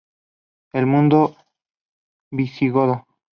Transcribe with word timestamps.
El 0.73 0.87
mundo 0.87 1.35
visigodo. 2.31 3.05